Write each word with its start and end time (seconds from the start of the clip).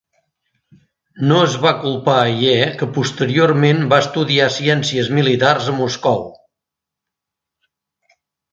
No 1.31 1.35
es 1.47 1.57
va 1.65 1.73
culpar 1.83 2.15
a 2.21 2.31
Ye, 2.45 2.55
que 2.79 2.87
posteriorment 2.95 3.83
va 3.93 4.01
estudiar 4.05 4.49
ciències 4.57 5.13
militars 5.19 5.71
a 5.75 5.77
Moscou. 5.83 6.27